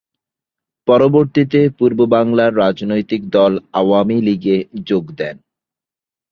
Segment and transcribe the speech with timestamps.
[0.87, 4.57] পরবর্তীতে পূর্ব বাংলার রাজনৈতিক দল আওয়ামী লীগে
[4.85, 5.35] যোগ দেন।